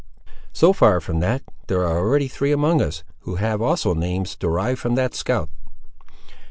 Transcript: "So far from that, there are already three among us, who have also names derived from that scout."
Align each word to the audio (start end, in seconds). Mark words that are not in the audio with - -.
"So 0.51 0.73
far 0.73 0.99
from 0.99 1.19
that, 1.19 1.43
there 1.67 1.85
are 1.85 1.99
already 1.99 2.27
three 2.27 2.51
among 2.51 2.81
us, 2.81 3.03
who 3.19 3.35
have 3.35 3.61
also 3.61 3.93
names 3.93 4.35
derived 4.35 4.79
from 4.79 4.95
that 4.95 5.13
scout." 5.13 5.49